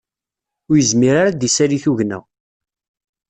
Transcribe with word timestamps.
Ur 0.69 0.75
yezmir 0.77 1.15
ara 1.19 1.29
ad 1.31 1.37
d-isali 1.39 1.79
tugna 1.83 2.19